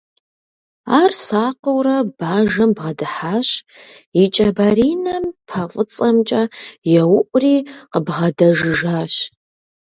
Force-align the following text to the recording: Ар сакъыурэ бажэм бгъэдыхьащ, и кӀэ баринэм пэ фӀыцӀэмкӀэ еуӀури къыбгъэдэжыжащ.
Ар 1.01 1.11
сакъыурэ 1.25 1.97
бажэм 2.17 2.71
бгъэдыхьащ, 2.75 3.49
и 4.21 4.23
кӀэ 4.33 4.47
баринэм 4.57 5.25
пэ 5.47 5.61
фӀыцӀэмкӀэ 5.71 6.41
еуӀури 7.01 7.55
къыбгъэдэжыжащ. 7.91 9.13